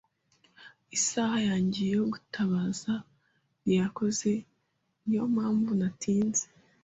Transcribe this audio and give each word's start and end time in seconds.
Isaha 0.97 1.37
yanjye 1.47 1.81
yo 1.95 2.01
gutabaza 2.11 2.93
ntiyakoze. 3.61 4.31
Niyo 5.05 5.23
mpamvu 5.33 5.69
natinze. 5.79 6.45